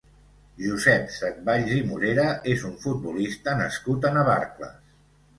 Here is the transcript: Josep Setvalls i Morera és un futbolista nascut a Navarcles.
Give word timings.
Josep 0.67 1.09
Setvalls 1.15 1.75
i 1.79 1.83
Morera 1.89 2.25
és 2.53 2.63
un 2.69 2.73
futbolista 2.85 3.53
nascut 3.59 4.09
a 4.09 4.11
Navarcles. 4.17 4.73